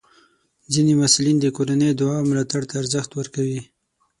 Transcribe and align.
ځینې 0.73 0.93
محصلین 0.99 1.37
د 1.39 1.45
کورنۍ 1.57 1.91
دعا 1.99 2.17
او 2.19 2.27
ملاتړ 2.29 2.61
ته 2.69 2.73
ارزښت 2.81 3.11
ورکوي. 3.15 3.61